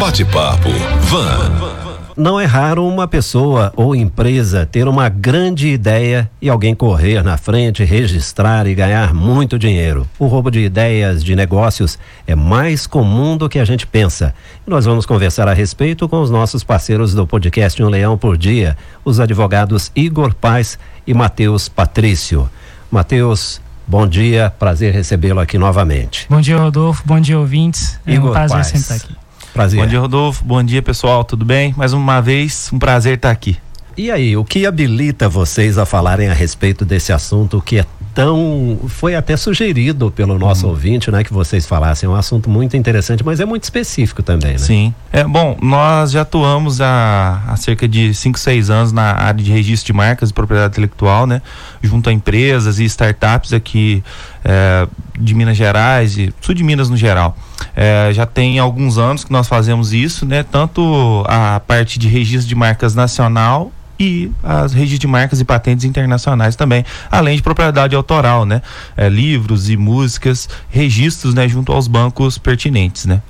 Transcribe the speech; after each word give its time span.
Bate-papo 0.00 0.68
Van. 1.00 1.76
Não 2.14 2.38
é 2.38 2.44
raro 2.44 2.86
uma 2.86 3.08
pessoa 3.08 3.72
ou 3.74 3.96
empresa 3.96 4.66
ter 4.66 4.86
uma 4.86 5.08
grande 5.08 5.68
ideia 5.68 6.30
e 6.40 6.50
alguém 6.50 6.74
correr 6.74 7.22
na 7.22 7.38
frente, 7.38 7.82
registrar 7.82 8.66
e 8.66 8.74
ganhar 8.74 9.14
muito 9.14 9.58
dinheiro. 9.58 10.06
O 10.18 10.26
roubo 10.26 10.50
de 10.50 10.60
ideias 10.60 11.24
de 11.24 11.34
negócios 11.34 11.98
é 12.26 12.34
mais 12.34 12.86
comum 12.86 13.38
do 13.38 13.48
que 13.48 13.58
a 13.58 13.64
gente 13.64 13.86
pensa. 13.86 14.34
E 14.66 14.70
nós 14.70 14.84
vamos 14.84 15.06
conversar 15.06 15.48
a 15.48 15.54
respeito 15.54 16.06
com 16.08 16.20
os 16.20 16.30
nossos 16.30 16.62
parceiros 16.62 17.14
do 17.14 17.26
podcast 17.26 17.82
Um 17.82 17.88
Leão 17.88 18.18
por 18.18 18.36
Dia, 18.36 18.76
os 19.02 19.18
advogados 19.18 19.90
Igor 19.96 20.34
Paz 20.34 20.78
e 21.06 21.14
Matheus 21.14 21.70
Patrício. 21.70 22.50
Matheus, 22.90 23.62
bom 23.86 24.06
dia, 24.06 24.52
prazer 24.58 24.92
recebê-lo 24.92 25.40
aqui 25.40 25.56
novamente. 25.56 26.26
Bom 26.28 26.40
dia, 26.40 26.58
Rodolfo, 26.58 27.02
bom 27.06 27.18
dia, 27.18 27.38
ouvintes. 27.38 27.98
É 28.06 28.12
Igor 28.12 28.30
um 28.30 28.32
prazer 28.34 28.56
Paz. 28.58 28.66
sempre 28.66 28.80
estar 28.80 28.94
aqui. 28.94 29.25
Prazer. 29.56 29.80
Bom 29.80 29.86
dia, 29.86 29.98
Rodolfo. 29.98 30.44
Bom 30.44 30.62
dia, 30.62 30.82
pessoal. 30.82 31.24
Tudo 31.24 31.42
bem? 31.42 31.72
Mais 31.78 31.94
uma 31.94 32.20
vez, 32.20 32.68
um 32.74 32.78
prazer 32.78 33.14
estar 33.14 33.30
aqui. 33.30 33.56
E 33.96 34.10
aí, 34.10 34.36
o 34.36 34.44
que 34.44 34.66
habilita 34.66 35.30
vocês 35.30 35.78
a 35.78 35.86
falarem 35.86 36.28
a 36.28 36.34
respeito 36.34 36.84
desse 36.84 37.10
assunto 37.10 37.62
que 37.62 37.78
é 37.78 37.86
tão. 38.14 38.78
Foi 38.86 39.14
até 39.14 39.34
sugerido 39.34 40.10
pelo 40.10 40.38
nosso 40.38 40.66
hum. 40.66 40.70
ouvinte, 40.70 41.10
né? 41.10 41.24
Que 41.24 41.32
vocês 41.32 41.64
falassem. 41.64 42.06
É 42.06 42.10
um 42.10 42.14
assunto 42.14 42.50
muito 42.50 42.76
interessante, 42.76 43.24
mas 43.24 43.40
é 43.40 43.46
muito 43.46 43.64
específico 43.64 44.22
também, 44.22 44.52
né? 44.52 44.58
Sim. 44.58 44.94
É, 45.10 45.24
bom, 45.24 45.56
nós 45.62 46.10
já 46.10 46.20
atuamos 46.20 46.82
há, 46.82 47.42
há 47.48 47.56
cerca 47.56 47.88
de 47.88 48.12
5, 48.12 48.38
6 48.38 48.68
anos 48.68 48.92
na 48.92 49.14
área 49.14 49.42
de 49.42 49.50
registro 49.50 49.86
de 49.86 49.92
marcas 49.94 50.28
e 50.28 50.34
propriedade 50.34 50.72
intelectual, 50.72 51.26
né? 51.26 51.40
Junto 51.82 52.10
a 52.10 52.12
empresas 52.12 52.78
e 52.78 52.84
startups 52.84 53.54
aqui 53.54 54.04
é, 54.44 54.86
de 55.18 55.34
Minas 55.34 55.56
Gerais 55.56 56.18
e 56.18 56.30
sul 56.42 56.54
de 56.54 56.62
Minas 56.62 56.90
no 56.90 56.96
geral. 56.98 57.34
É, 57.74 58.10
já 58.12 58.26
tem 58.26 58.58
alguns 58.58 58.98
anos 58.98 59.24
que 59.24 59.32
nós 59.32 59.48
fazemos 59.48 59.92
isso, 59.92 60.26
né? 60.26 60.42
Tanto 60.42 61.24
a 61.28 61.60
parte 61.60 61.98
de 61.98 62.08
registro 62.08 62.48
de 62.48 62.54
marcas 62.54 62.94
nacional 62.94 63.72
e 63.98 64.30
as 64.42 64.72
registros 64.72 65.00
de 65.00 65.06
marcas 65.06 65.40
e 65.40 65.44
patentes 65.44 65.84
internacionais 65.84 66.54
também, 66.54 66.84
além 67.10 67.36
de 67.36 67.42
propriedade 67.42 67.94
autoral, 67.94 68.44
né? 68.44 68.62
É, 68.96 69.08
livros 69.08 69.70
e 69.70 69.76
músicas, 69.76 70.48
registros, 70.68 71.34
né? 71.34 71.48
Junto 71.48 71.72
aos 71.72 71.88
bancos 71.88 72.38
pertinentes, 72.38 73.06
né? 73.06 73.22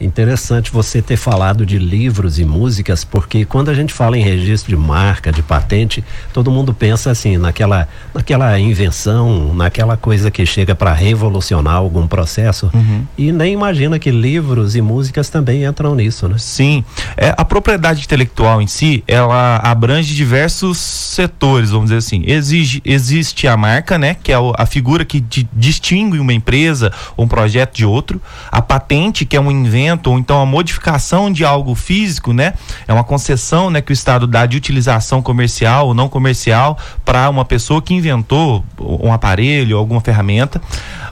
Interessante 0.00 0.72
você 0.72 1.00
ter 1.00 1.16
falado 1.16 1.64
de 1.64 1.78
livros 1.78 2.38
e 2.38 2.44
músicas, 2.44 3.04
porque 3.04 3.44
quando 3.44 3.70
a 3.70 3.74
gente 3.74 3.92
fala 3.92 4.18
em 4.18 4.22
registro 4.22 4.70
de 4.70 4.76
marca, 4.76 5.30
de 5.30 5.42
patente, 5.42 6.04
todo 6.32 6.50
mundo 6.50 6.74
pensa 6.74 7.10
assim, 7.10 7.36
naquela, 7.36 7.86
naquela 8.12 8.58
invenção, 8.58 9.54
naquela 9.54 9.96
coisa 9.96 10.30
que 10.30 10.44
chega 10.44 10.74
para 10.74 10.92
revolucionar 10.92 11.74
algum 11.74 12.06
processo 12.06 12.68
uhum. 12.74 13.06
e 13.16 13.30
nem 13.30 13.52
imagina 13.52 13.98
que 13.98 14.10
livros 14.10 14.74
e 14.74 14.80
músicas 14.80 15.28
também 15.28 15.64
entram 15.64 15.94
nisso, 15.94 16.28
né? 16.28 16.36
Sim, 16.36 16.84
é, 17.16 17.32
a 17.36 17.44
propriedade 17.44 18.02
intelectual 18.04 18.60
em 18.60 18.66
si, 18.66 19.04
ela 19.06 19.58
abrange 19.58 20.14
diversos 20.14 20.78
setores, 20.78 21.70
vamos 21.70 21.86
dizer 21.86 21.98
assim. 21.98 22.24
Exige, 22.26 22.82
existe 22.84 23.46
a 23.46 23.56
marca, 23.56 23.96
né, 23.96 24.16
que 24.20 24.32
é 24.32 24.36
a 24.56 24.66
figura 24.66 25.04
que 25.04 25.24
distingue 25.52 26.18
uma 26.18 26.32
empresa 26.32 26.92
um 27.16 27.28
projeto 27.28 27.76
de 27.76 27.84
outro, 27.84 28.20
a 28.50 28.60
patente, 28.60 29.24
que 29.24 29.36
é 29.36 29.40
um 29.40 29.50
invento 29.72 30.10
ou 30.10 30.18
então 30.18 30.40
a 30.40 30.46
modificação 30.46 31.32
de 31.32 31.44
algo 31.44 31.74
físico, 31.74 32.32
né? 32.32 32.54
É 32.86 32.92
uma 32.92 33.04
concessão, 33.04 33.70
né, 33.70 33.80
que 33.80 33.90
o 33.90 33.94
Estado 33.94 34.26
dá 34.26 34.44
de 34.44 34.56
utilização 34.56 35.22
comercial 35.22 35.88
ou 35.88 35.94
não 35.94 36.08
comercial 36.08 36.78
para 37.04 37.28
uma 37.30 37.44
pessoa 37.44 37.80
que 37.80 37.94
inventou 37.94 38.64
um 38.78 39.12
aparelho, 39.12 39.78
alguma 39.78 40.00
ferramenta. 40.00 40.60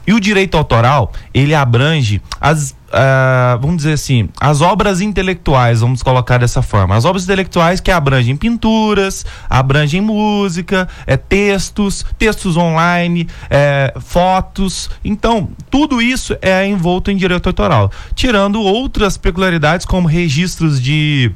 E 0.07 0.13
o 0.13 0.21
direito 0.21 0.57
autoral, 0.57 1.13
ele 1.33 1.55
abrange 1.55 2.21
as 2.41 2.75
Uh, 2.91 3.57
vamos 3.61 3.77
dizer 3.79 3.93
assim, 3.93 4.29
as 4.41 4.61
obras 4.61 5.01
intelectuais, 5.01 5.81
vamos 5.81 6.03
colocar 6.03 6.39
dessa 6.39 6.61
forma. 6.61 6.97
As 6.97 7.05
obras 7.05 7.23
intelectuais 7.23 7.81
que 7.81 7.91
abrangem 7.91 8.37
pinturas, 8.37 9.25
abrangem 9.49 10.01
música, 10.01 10.89
é, 11.07 11.17
textos, 11.17 12.05
textos 12.19 12.57
online, 12.57 13.29
é, 13.49 13.95
fotos. 14.01 14.91
Então, 15.05 15.51
tudo 15.71 16.03
isso 16.03 16.37
é 16.43 16.67
envolto 16.67 17.13
em 17.13 17.17
direito 17.17 17.49
autoral. 17.49 17.93
Tirando 18.15 18.61
outras 18.61 19.17
peculiaridades, 19.17 19.87
como 19.87 20.09
registros 20.09 20.83
de 20.83 21.33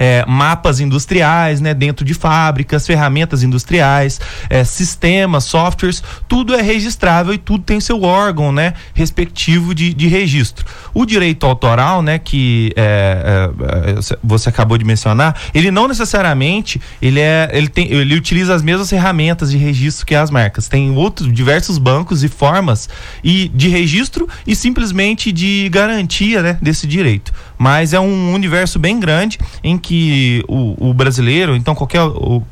é, 0.00 0.24
mapas 0.26 0.80
industriais, 0.80 1.60
né, 1.60 1.74
dentro 1.74 2.06
de 2.06 2.14
fábricas, 2.14 2.86
ferramentas 2.86 3.42
industriais, 3.42 4.18
é, 4.48 4.64
sistemas, 4.64 5.44
softwares, 5.44 6.02
tudo 6.26 6.54
é 6.54 6.62
registrável 6.62 7.34
e 7.34 7.38
tudo 7.38 7.62
tem 7.62 7.78
seu 7.80 8.02
órgão, 8.02 8.50
né, 8.50 8.72
respectivo 8.94 9.74
de, 9.74 9.92
de 9.92 10.08
registro. 10.08 10.64
O 10.94 11.04
direito 11.04 11.44
autoral, 11.44 12.00
né, 12.00 12.18
que 12.18 12.72
é, 12.74 13.50
é, 13.60 13.90
é 13.90 14.18
você 14.24 14.48
acabou 14.48 14.78
de 14.78 14.84
mencionar, 14.86 15.38
ele 15.52 15.70
não 15.70 15.86
necessariamente 15.86 16.80
ele 17.02 17.20
é, 17.20 17.50
ele 17.52 17.68
tem, 17.68 17.92
ele 17.92 18.14
utiliza 18.14 18.54
as 18.54 18.62
mesmas 18.62 18.88
ferramentas 18.88 19.50
de 19.50 19.58
registro 19.58 20.06
que 20.06 20.14
as 20.14 20.30
marcas. 20.30 20.66
Tem 20.66 20.90
outros 20.96 21.30
diversos 21.30 21.76
bancos 21.76 22.24
e 22.24 22.28
formas 22.28 22.88
e 23.22 23.48
de 23.48 23.68
registro 23.68 24.26
e 24.46 24.56
simplesmente 24.56 25.30
de 25.30 25.68
garantia, 25.68 26.42
né, 26.42 26.58
desse 26.62 26.86
direito. 26.86 27.32
Mas 27.58 27.92
é 27.92 28.00
um 28.00 28.32
universo 28.32 28.78
bem 28.78 28.98
grande 28.98 29.38
em 29.62 29.76
que 29.76 29.89
que 29.90 30.44
o, 30.46 30.90
o 30.90 30.94
brasileiro, 30.94 31.56
então 31.56 31.74
qualquer 31.74 32.00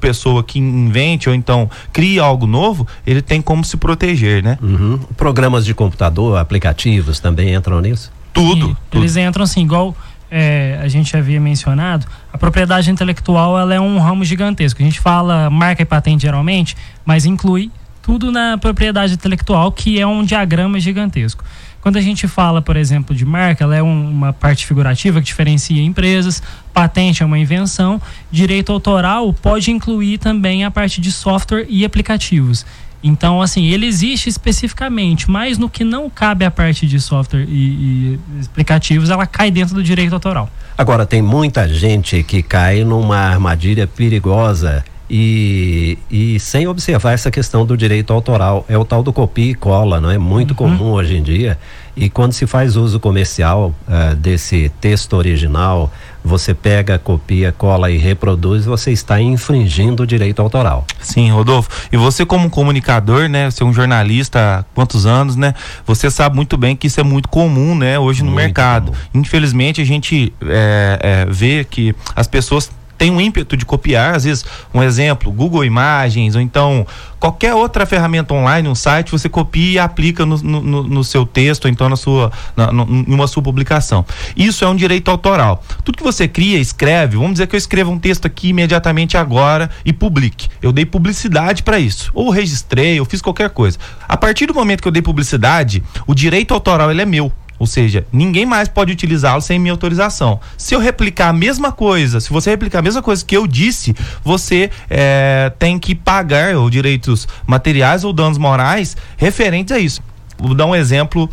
pessoa 0.00 0.42
que 0.42 0.58
invente 0.58 1.28
ou 1.28 1.34
então 1.36 1.70
cria 1.92 2.20
algo 2.20 2.48
novo, 2.48 2.84
ele 3.06 3.22
tem 3.22 3.40
como 3.40 3.62
se 3.62 3.76
proteger, 3.76 4.42
né? 4.42 4.58
Uhum. 4.60 4.98
Programas 5.16 5.64
de 5.64 5.72
computador, 5.72 6.36
aplicativos 6.36 7.20
também 7.20 7.54
entram 7.54 7.80
nisso? 7.80 8.10
Tudo. 8.32 8.66
Sim, 8.66 8.76
tudo. 8.90 9.00
Eles 9.00 9.16
entram 9.16 9.44
assim, 9.44 9.62
igual 9.62 9.96
é, 10.28 10.80
a 10.82 10.88
gente 10.88 11.16
havia 11.16 11.40
mencionado, 11.40 12.08
a 12.32 12.36
propriedade 12.36 12.90
intelectual 12.90 13.56
ela 13.56 13.72
é 13.72 13.78
um 13.78 14.00
ramo 14.00 14.24
gigantesco. 14.24 14.82
A 14.82 14.84
gente 14.84 14.98
fala 14.98 15.48
marca 15.48 15.80
e 15.80 15.84
patente 15.84 16.22
geralmente, 16.22 16.76
mas 17.04 17.24
inclui 17.24 17.70
tudo 18.02 18.32
na 18.32 18.58
propriedade 18.58 19.14
intelectual, 19.14 19.70
que 19.70 20.00
é 20.00 20.04
um 20.04 20.24
diagrama 20.24 20.80
gigantesco. 20.80 21.44
Quando 21.88 21.96
a 21.96 22.02
gente 22.02 22.28
fala, 22.28 22.60
por 22.60 22.76
exemplo, 22.76 23.16
de 23.16 23.24
marca, 23.24 23.64
ela 23.64 23.74
é 23.74 23.82
um, 23.82 24.10
uma 24.10 24.30
parte 24.30 24.66
figurativa 24.66 25.22
que 25.22 25.26
diferencia 25.26 25.82
empresas, 25.82 26.42
patente 26.70 27.22
é 27.22 27.26
uma 27.26 27.38
invenção, 27.38 27.98
direito 28.30 28.70
autoral 28.70 29.32
pode 29.32 29.70
incluir 29.70 30.18
também 30.18 30.66
a 30.66 30.70
parte 30.70 31.00
de 31.00 31.10
software 31.10 31.64
e 31.66 31.86
aplicativos. 31.86 32.66
Então, 33.02 33.40
assim, 33.40 33.68
ele 33.68 33.86
existe 33.86 34.28
especificamente, 34.28 35.30
mas 35.30 35.56
no 35.56 35.66
que 35.70 35.82
não 35.82 36.10
cabe 36.10 36.44
a 36.44 36.50
parte 36.50 36.86
de 36.86 37.00
software 37.00 37.46
e, 37.48 37.54
e, 37.54 38.20
aplicativos, 38.44 39.08
ela 39.08 39.26
cai 39.26 39.50
dentro 39.50 39.74
do 39.74 39.82
direito 39.82 40.12
autoral. 40.12 40.50
Agora, 40.76 41.06
tem 41.06 41.22
muita 41.22 41.66
gente 41.66 42.22
que 42.22 42.42
cai 42.42 42.84
numa 42.84 43.16
armadilha 43.16 43.86
perigosa 43.86 44.84
e, 45.10 45.98
e 46.10 46.38
sem 46.38 46.66
observar 46.68 47.12
essa 47.12 47.30
questão 47.30 47.64
do 47.64 47.76
direito 47.76 48.12
autoral. 48.12 48.64
É 48.68 48.76
o 48.76 48.84
tal 48.84 49.02
do 49.02 49.12
copia 49.12 49.52
e 49.52 49.54
cola, 49.54 50.00
não 50.00 50.10
é? 50.10 50.18
Muito 50.18 50.50
uhum. 50.50 50.56
comum 50.56 50.92
hoje 50.92 51.16
em 51.16 51.22
dia. 51.22 51.58
E 51.96 52.08
quando 52.08 52.32
se 52.32 52.46
faz 52.46 52.76
uso 52.76 53.00
comercial 53.00 53.74
uh, 53.88 54.14
desse 54.14 54.70
texto 54.80 55.14
original, 55.14 55.90
você 56.24 56.54
pega, 56.54 56.96
copia, 56.96 57.50
cola 57.50 57.90
e 57.90 57.96
reproduz, 57.96 58.66
você 58.66 58.92
está 58.92 59.20
infringindo 59.20 60.04
o 60.04 60.06
direito 60.06 60.40
autoral. 60.40 60.86
Sim, 61.00 61.30
Rodolfo. 61.30 61.68
E 61.90 61.96
você 61.96 62.24
como 62.24 62.48
comunicador, 62.50 63.28
né? 63.28 63.50
Você 63.50 63.64
é 63.64 63.66
um 63.66 63.72
jornalista 63.72 64.58
há 64.60 64.62
quantos 64.74 65.06
anos, 65.06 65.34
né? 65.34 65.54
Você 65.86 66.08
sabe 66.08 66.36
muito 66.36 66.56
bem 66.56 66.76
que 66.76 66.86
isso 66.86 67.00
é 67.00 67.02
muito 67.02 67.28
comum, 67.28 67.74
né? 67.74 67.98
Hoje 67.98 68.22
no 68.22 68.30
muito 68.30 68.44
mercado. 68.44 68.92
Comum. 68.92 68.98
Infelizmente 69.14 69.80
a 69.80 69.84
gente 69.84 70.32
é, 70.42 70.98
é, 71.02 71.26
vê 71.26 71.64
que 71.68 71.94
as 72.14 72.28
pessoas 72.28 72.70
tem 72.98 73.10
um 73.12 73.20
ímpeto 73.20 73.56
de 73.56 73.64
copiar, 73.64 74.16
às 74.16 74.24
vezes, 74.24 74.44
um 74.74 74.82
exemplo, 74.82 75.30
Google 75.30 75.64
Imagens, 75.64 76.34
ou 76.34 76.40
então 76.40 76.84
qualquer 77.20 77.54
outra 77.54 77.86
ferramenta 77.86 78.34
online, 78.34 78.68
um 78.68 78.74
site, 78.74 79.12
você 79.12 79.28
copia 79.28 79.72
e 79.72 79.78
aplica 79.78 80.26
no, 80.26 80.36
no, 80.38 80.82
no 80.82 81.04
seu 81.04 81.24
texto, 81.24 81.66
ou 81.66 81.70
então 81.70 81.88
na 81.88 81.96
sua, 81.96 82.32
na, 82.56 82.72
numa 82.72 83.26
sua 83.26 83.42
publicação. 83.42 84.04
Isso 84.36 84.64
é 84.64 84.68
um 84.68 84.76
direito 84.76 85.10
autoral. 85.10 85.62
Tudo 85.84 85.98
que 85.98 86.04
você 86.04 86.26
cria, 86.26 86.58
escreve, 86.58 87.16
vamos 87.16 87.32
dizer 87.32 87.46
que 87.46 87.54
eu 87.54 87.58
escreva 87.58 87.90
um 87.90 87.98
texto 87.98 88.26
aqui 88.26 88.48
imediatamente 88.48 89.16
agora 89.16 89.70
e 89.84 89.92
publique. 89.92 90.48
Eu 90.60 90.72
dei 90.72 90.84
publicidade 90.84 91.62
para 91.62 91.78
isso. 91.78 92.10
Ou 92.12 92.30
registrei, 92.30 92.98
ou 92.98 93.06
fiz 93.06 93.22
qualquer 93.22 93.50
coisa. 93.50 93.78
A 94.08 94.16
partir 94.16 94.46
do 94.46 94.54
momento 94.54 94.82
que 94.82 94.88
eu 94.88 94.92
dei 94.92 95.02
publicidade, 95.02 95.82
o 96.06 96.14
direito 96.14 96.52
autoral 96.52 96.90
ele 96.90 97.02
é 97.02 97.06
meu. 97.06 97.32
Ou 97.58 97.66
seja, 97.66 98.06
ninguém 98.12 98.46
mais 98.46 98.68
pode 98.68 98.92
utilizá-lo 98.92 99.40
sem 99.40 99.58
minha 99.58 99.72
autorização. 99.72 100.40
Se 100.56 100.74
eu 100.74 100.78
replicar 100.78 101.28
a 101.28 101.32
mesma 101.32 101.72
coisa, 101.72 102.20
se 102.20 102.30
você 102.30 102.50
replicar 102.50 102.78
a 102.78 102.82
mesma 102.82 103.02
coisa 103.02 103.24
que 103.24 103.36
eu 103.36 103.46
disse, 103.46 103.94
você 104.22 104.70
é, 104.88 105.52
tem 105.58 105.78
que 105.78 105.94
pagar 105.94 106.56
os 106.56 106.70
direitos 106.70 107.26
materiais 107.46 108.04
ou 108.04 108.12
danos 108.12 108.38
morais 108.38 108.96
referentes 109.16 109.72
a 109.72 109.78
isso. 109.78 110.00
Vou 110.38 110.54
dar 110.54 110.66
um 110.66 110.74
exemplo 110.74 111.28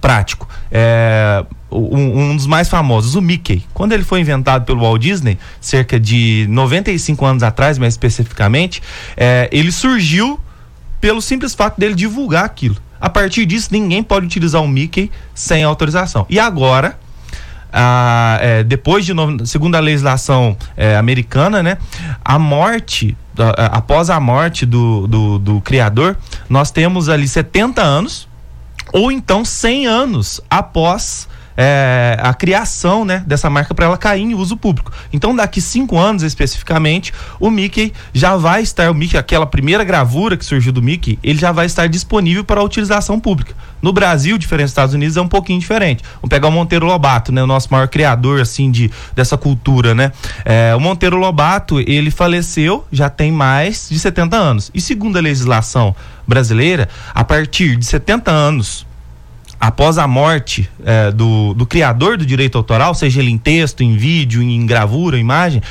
prático. 0.00 0.48
É, 0.70 1.44
um, 1.70 2.30
um, 2.30 2.36
dos 2.36 2.46
mais 2.46 2.68
famosos, 2.68 3.14
o 3.14 3.22
Mickey. 3.22 3.64
Quando 3.72 3.92
ele 3.92 4.02
foi 4.02 4.20
inventado 4.20 4.64
pelo 4.64 4.80
Walt 4.80 5.00
Disney, 5.00 5.38
cerca 5.60 5.98
de 5.98 6.46
95 6.50 7.24
anos 7.24 7.42
atrás, 7.42 7.78
mais 7.78 7.94
especificamente, 7.94 8.82
é, 9.16 9.48
ele 9.52 9.70
surgiu 9.70 10.38
pelo 11.00 11.22
simples 11.22 11.54
fato 11.54 11.78
dele 11.78 11.94
divulgar 11.94 12.44
aquilo. 12.44 12.76
A 13.02 13.10
partir 13.10 13.44
disso, 13.46 13.70
ninguém 13.72 14.00
pode 14.00 14.26
utilizar 14.26 14.62
o 14.62 14.68
Mickey 14.68 15.10
sem 15.34 15.64
autorização. 15.64 16.24
E 16.30 16.38
agora, 16.38 16.96
a, 17.72 18.38
é, 18.40 18.62
depois 18.62 19.04
de 19.04 19.12
no, 19.12 19.44
segundo 19.44 19.74
a 19.74 19.80
legislação 19.80 20.56
é, 20.76 20.96
americana, 20.96 21.64
né, 21.64 21.78
a 22.24 22.38
morte 22.38 23.16
após 23.72 24.08
a 24.08 24.20
morte 24.20 24.64
do, 24.64 25.08
do, 25.08 25.38
do 25.38 25.60
criador, 25.62 26.16
nós 26.48 26.70
temos 26.70 27.08
ali 27.08 27.26
70 27.26 27.82
anos 27.82 28.28
ou 28.92 29.10
então 29.10 29.44
100 29.44 29.86
anos 29.86 30.40
após 30.50 31.26
é, 31.56 32.16
a 32.20 32.34
criação 32.34 33.04
né, 33.04 33.22
dessa 33.26 33.48
marca 33.50 33.74
para 33.74 33.86
ela 33.86 33.96
cair 33.96 34.22
em 34.22 34.34
uso 34.34 34.56
público. 34.56 34.92
Então, 35.12 35.34
daqui 35.34 35.60
cinco 35.60 35.98
anos 35.98 36.22
especificamente, 36.22 37.12
o 37.38 37.50
Mickey 37.50 37.92
já 38.12 38.36
vai 38.36 38.62
estar, 38.62 38.90
o 38.90 38.94
Mickey, 38.94 39.16
aquela 39.16 39.46
primeira 39.46 39.84
gravura 39.84 40.36
que 40.36 40.44
surgiu 40.44 40.72
do 40.72 40.82
Mickey, 40.82 41.18
ele 41.22 41.38
já 41.38 41.52
vai 41.52 41.66
estar 41.66 41.86
disponível 41.86 42.44
para 42.44 42.62
utilização 42.62 43.18
pública. 43.18 43.54
No 43.80 43.92
Brasil, 43.92 44.38
diferente 44.38 44.66
dos 44.66 44.70
Estados 44.72 44.94
Unidos, 44.94 45.16
é 45.16 45.20
um 45.20 45.28
pouquinho 45.28 45.58
diferente. 45.58 46.04
Vamos 46.14 46.28
pegar 46.28 46.48
o 46.48 46.52
Monteiro 46.52 46.86
Lobato, 46.86 47.32
né, 47.32 47.42
o 47.42 47.46
nosso 47.46 47.68
maior 47.70 47.88
criador 47.88 48.40
assim 48.40 48.70
de 48.70 48.90
dessa 49.14 49.36
cultura, 49.36 49.94
né? 49.94 50.12
É, 50.44 50.74
o 50.76 50.80
Monteiro 50.80 51.16
Lobato, 51.16 51.80
ele 51.80 52.10
faleceu 52.10 52.86
já 52.92 53.10
tem 53.10 53.32
mais 53.32 53.88
de 53.90 53.98
70 53.98 54.36
anos. 54.36 54.70
E 54.72 54.80
segundo 54.80 55.16
a 55.16 55.20
legislação 55.20 55.94
brasileira, 56.26 56.88
a 57.12 57.24
partir 57.24 57.76
de 57.76 57.84
70 57.84 58.30
anos 58.30 58.86
após 59.62 59.96
a 59.96 60.08
morte 60.08 60.68
é, 60.84 61.12
do, 61.12 61.54
do 61.54 61.64
criador 61.64 62.18
do 62.18 62.26
direito 62.26 62.58
autoral, 62.58 62.96
seja 62.96 63.20
ele 63.20 63.30
em 63.30 63.38
texto, 63.38 63.84
em 63.84 63.96
vídeo, 63.96 64.42
em 64.42 64.66
gravura, 64.66 65.16
imagem, 65.16 65.62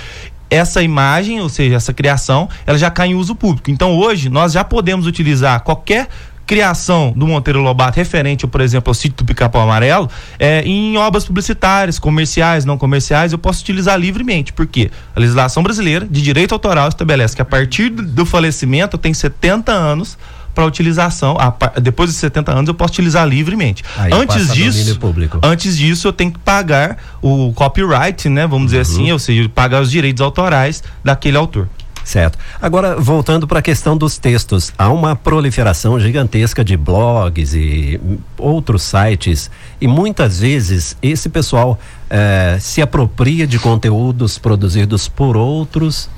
essa 0.49 0.81
imagem, 0.81 1.41
ou 1.41 1.49
seja, 1.49 1.75
essa 1.75 1.93
criação, 1.93 2.47
ela 2.65 2.77
já 2.77 2.89
cai 2.89 3.09
em 3.09 3.15
uso 3.15 3.35
público. 3.35 3.69
Então 3.69 3.97
hoje 3.97 4.29
nós 4.29 4.53
já 4.53 4.63
podemos 4.63 5.05
utilizar 5.05 5.59
qualquer 5.63 6.07
criação 6.47 7.11
do 7.13 7.27
Monteiro 7.27 7.61
Lobato 7.61 7.97
referente, 7.97 8.47
por 8.47 8.61
exemplo, 8.61 8.89
ao 8.89 8.93
sítio 8.93 9.17
do 9.17 9.25
Pica-Pau 9.25 9.61
Amarelo, 9.61 10.09
é, 10.39 10.61
em 10.61 10.97
obras 10.97 11.25
publicitárias, 11.25 11.99
comerciais, 11.99 12.63
não 12.63 12.77
comerciais, 12.77 13.33
eu 13.33 13.38
posso 13.38 13.61
utilizar 13.61 13.99
livremente. 13.99 14.53
Por 14.53 14.67
quê? 14.67 14.89
A 15.13 15.19
legislação 15.19 15.61
brasileira 15.61 16.07
de 16.09 16.21
direito 16.21 16.53
autoral 16.53 16.88
estabelece 16.88 17.35
que 17.35 17.41
a 17.41 17.45
partir 17.45 17.89
do 17.89 18.25
falecimento 18.25 18.97
tem 18.97 19.13
70 19.13 19.69
anos 19.69 20.17
para 20.53 20.65
utilização. 20.65 21.38
A, 21.39 21.80
depois 21.80 22.09
de 22.09 22.15
70 22.15 22.51
anos 22.51 22.68
eu 22.68 22.74
posso 22.74 22.94
utilizar 22.94 23.27
livremente. 23.27 23.83
Aí 23.98 24.12
antes 24.13 24.51
disso, 24.53 25.00
antes 25.44 25.77
disso 25.77 26.07
eu 26.07 26.13
tenho 26.13 26.31
que 26.31 26.39
pagar 26.39 26.98
o 27.21 27.51
copyright, 27.53 28.30
né? 28.30 28.48
Vamos 28.48 28.71
dizer 28.71 28.77
uhum. 28.77 28.81
assim, 28.81 29.12
ou 29.12 29.19
seja, 29.19 29.50
pagar 29.50 29.81
os 29.81 29.92
direitos 29.92 30.21
autorais 30.21 30.83
daquele 31.03 31.38
autor. 31.38 31.68
Certo. 32.03 32.38
Agora, 32.62 32.95
voltando 32.95 33.48
para 33.48 33.59
a 33.59 33.62
questão 33.62 33.95
dos 33.95 34.18
textos, 34.18 34.74
há 34.77 34.89
uma 34.89 35.15
proliferação 35.15 36.00
gigantesca 36.00 36.63
de 36.63 36.75
blogs 36.75 37.53
e 37.53 38.00
outros 38.38 38.81
sites, 38.83 39.51
e 39.80 39.88
muitas 39.88 40.39
vezes 40.39 40.98
esse 41.01 41.30
pessoal 41.30 41.80
eh, 42.09 42.57
se 42.59 42.81
apropria 42.81 43.45
de 43.45 43.59
conteúdos 43.59 44.38
produzidos 44.38 45.07
por 45.07 45.38
outros 45.38 46.09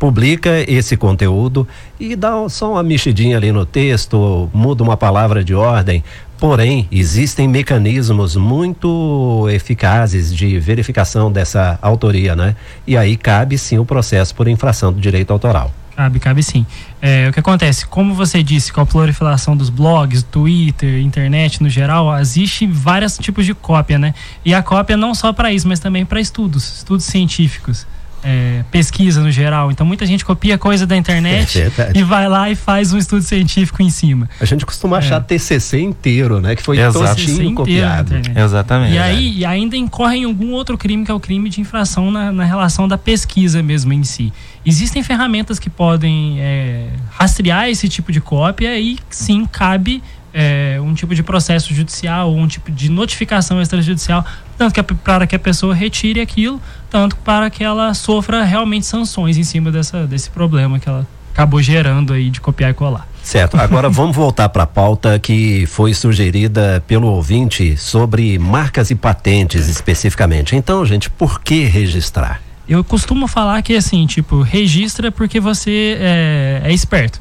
publica 0.00 0.58
esse 0.66 0.96
conteúdo 0.96 1.68
e 2.00 2.16
dá 2.16 2.48
só 2.48 2.72
uma 2.72 2.82
mexidinha 2.82 3.36
ali 3.36 3.52
no 3.52 3.66
texto, 3.66 4.48
muda 4.52 4.82
uma 4.82 4.96
palavra 4.96 5.44
de 5.44 5.54
ordem. 5.54 6.02
Porém, 6.38 6.88
existem 6.90 7.46
mecanismos 7.46 8.34
muito 8.34 9.46
eficazes 9.50 10.34
de 10.34 10.58
verificação 10.58 11.30
dessa 11.30 11.78
autoria, 11.82 12.34
né? 12.34 12.56
E 12.86 12.96
aí 12.96 13.14
cabe 13.14 13.58
sim 13.58 13.78
o 13.78 13.84
processo 13.84 14.34
por 14.34 14.48
infração 14.48 14.90
do 14.90 14.98
direito 14.98 15.34
autoral. 15.34 15.70
Cabe, 15.94 16.18
cabe 16.18 16.42
sim. 16.42 16.64
É, 17.02 17.28
o 17.28 17.32
que 17.34 17.40
acontece, 17.40 17.84
como 17.84 18.14
você 18.14 18.42
disse, 18.42 18.72
com 18.72 18.80
a 18.80 18.86
proliferação 18.86 19.54
dos 19.54 19.68
blogs, 19.68 20.22
Twitter, 20.22 20.98
internet 21.02 21.62
no 21.62 21.68
geral, 21.68 22.18
existe 22.18 22.66
vários 22.66 23.18
tipos 23.18 23.44
de 23.44 23.52
cópia, 23.52 23.98
né? 23.98 24.14
E 24.42 24.54
a 24.54 24.62
cópia 24.62 24.96
não 24.96 25.14
só 25.14 25.30
para 25.30 25.52
isso, 25.52 25.68
mas 25.68 25.78
também 25.78 26.06
para 26.06 26.18
estudos, 26.18 26.78
estudos 26.78 27.04
científicos 27.04 27.86
é, 28.22 28.64
pesquisa 28.70 29.20
no 29.20 29.30
geral. 29.30 29.70
Então 29.70 29.86
muita 29.86 30.04
gente 30.06 30.24
copia 30.24 30.58
coisa 30.58 30.86
da 30.86 30.96
internet 30.96 31.60
é 31.78 31.92
e 31.94 32.02
vai 32.02 32.28
lá 32.28 32.50
e 32.50 32.54
faz 32.54 32.92
um 32.92 32.98
estudo 32.98 33.22
científico 33.22 33.82
em 33.82 33.90
cima. 33.90 34.28
A 34.40 34.44
gente 34.44 34.64
costuma 34.66 34.98
achar 34.98 35.16
é. 35.16 35.20
TCC 35.20 35.80
inteiro, 35.80 36.40
né? 36.40 36.54
Que 36.54 36.62
foi 36.62 36.76
todinho 36.92 37.54
copiado. 37.54 38.14
Exatamente. 38.34 38.94
E 38.94 38.98
aí 38.98 39.38
e 39.38 39.44
ainda 39.44 39.76
incorre 39.76 40.18
em 40.18 40.24
algum 40.24 40.52
outro 40.52 40.76
crime 40.76 41.04
que 41.04 41.10
é 41.10 41.14
o 41.14 41.20
crime 41.20 41.48
de 41.48 41.60
infração 41.60 42.10
na, 42.10 42.32
na 42.32 42.44
relação 42.44 42.86
da 42.86 42.98
pesquisa 42.98 43.62
mesmo 43.62 43.92
em 43.92 44.04
si. 44.04 44.32
Existem 44.64 45.02
ferramentas 45.02 45.58
que 45.58 45.70
podem 45.70 46.38
é, 46.40 46.88
rastrear 47.10 47.68
esse 47.68 47.88
tipo 47.88 48.12
de 48.12 48.20
cópia 48.20 48.78
e 48.78 48.98
sim 49.08 49.46
cabe 49.46 50.02
é, 50.32 50.78
um 50.80 50.94
tipo 50.94 51.14
de 51.14 51.22
processo 51.22 51.74
judicial 51.74 52.30
ou 52.30 52.36
um 52.36 52.46
tipo 52.46 52.70
de 52.70 52.88
notificação 52.90 53.60
extrajudicial, 53.60 54.24
tanto 54.60 54.74
que 54.74 54.82
para 54.82 55.26
que 55.26 55.34
a 55.34 55.38
pessoa 55.38 55.74
retire 55.74 56.20
aquilo, 56.20 56.60
tanto 56.90 57.16
para 57.16 57.48
que 57.48 57.64
ela 57.64 57.94
sofra 57.94 58.44
realmente 58.44 58.84
sanções 58.84 59.38
em 59.38 59.42
cima 59.42 59.72
dessa, 59.72 60.06
desse 60.06 60.28
problema 60.28 60.78
que 60.78 60.86
ela 60.86 61.06
acabou 61.32 61.62
gerando 61.62 62.12
aí 62.12 62.28
de 62.28 62.42
copiar 62.42 62.70
e 62.72 62.74
colar. 62.74 63.08
Certo. 63.22 63.56
Agora 63.56 63.88
vamos 63.90 64.14
voltar 64.14 64.50
para 64.50 64.64
a 64.64 64.66
pauta 64.66 65.18
que 65.18 65.64
foi 65.64 65.94
sugerida 65.94 66.84
pelo 66.86 67.06
ouvinte 67.06 67.74
sobre 67.78 68.38
marcas 68.38 68.90
e 68.90 68.94
patentes 68.94 69.66
especificamente. 69.66 70.54
Então, 70.54 70.84
gente, 70.84 71.08
por 71.08 71.40
que 71.40 71.64
registrar? 71.64 72.42
Eu 72.68 72.84
costumo 72.84 73.26
falar 73.26 73.62
que 73.62 73.74
assim, 73.74 74.06
tipo, 74.06 74.42
registra 74.42 75.10
porque 75.10 75.40
você 75.40 75.96
é, 75.98 76.60
é 76.64 76.72
esperto. 76.72 77.18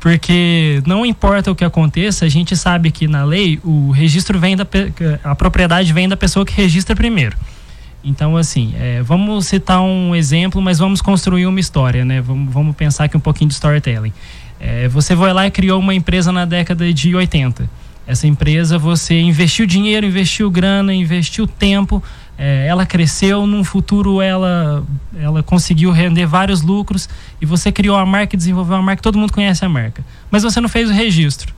Porque 0.00 0.82
não 0.86 1.04
importa 1.04 1.50
o 1.50 1.54
que 1.54 1.64
aconteça, 1.64 2.24
a 2.24 2.28
gente 2.28 2.56
sabe 2.56 2.90
que 2.90 3.06
na 3.08 3.24
lei 3.24 3.60
o 3.64 3.90
registro 3.90 4.38
vem 4.38 4.56
da 4.56 4.66
a 5.22 5.34
propriedade 5.34 5.92
vem 5.92 6.08
da 6.08 6.16
pessoa 6.16 6.44
que 6.44 6.52
registra 6.54 6.94
primeiro. 6.94 7.36
Então, 8.04 8.36
assim, 8.36 8.74
é, 8.78 9.02
vamos 9.02 9.46
citar 9.46 9.80
um 9.80 10.14
exemplo, 10.14 10.60
mas 10.60 10.78
vamos 10.78 11.00
construir 11.00 11.46
uma 11.46 11.58
história, 11.58 12.04
né? 12.04 12.20
Vamos, 12.20 12.52
vamos 12.52 12.76
pensar 12.76 13.04
aqui 13.04 13.16
um 13.16 13.20
pouquinho 13.20 13.48
de 13.48 13.54
storytelling. 13.54 14.12
É, 14.60 14.88
você 14.88 15.16
foi 15.16 15.32
lá 15.32 15.46
e 15.46 15.50
criou 15.50 15.80
uma 15.80 15.94
empresa 15.94 16.30
na 16.30 16.44
década 16.44 16.92
de 16.92 17.14
80. 17.14 17.68
Essa 18.06 18.26
empresa 18.26 18.76
você 18.76 19.18
investiu 19.18 19.64
dinheiro, 19.64 20.04
investiu 20.04 20.50
grana, 20.50 20.92
investiu 20.92 21.46
tempo 21.46 22.02
é, 22.36 22.66
ela 22.66 22.84
cresceu, 22.84 23.46
num 23.46 23.62
futuro 23.62 24.20
ela, 24.20 24.84
ela 25.18 25.42
conseguiu 25.42 25.90
render 25.90 26.26
vários 26.26 26.62
lucros 26.62 27.08
e 27.40 27.46
você 27.46 27.70
criou 27.70 27.96
a 27.96 28.04
marca 28.04 28.36
desenvolveu 28.36 28.76
a 28.76 28.82
marca, 28.82 29.02
todo 29.02 29.18
mundo 29.18 29.32
conhece 29.32 29.64
a 29.64 29.68
marca. 29.68 30.04
Mas 30.30 30.42
você 30.42 30.60
não 30.60 30.68
fez 30.68 30.90
o 30.90 30.92
registro. 30.92 31.54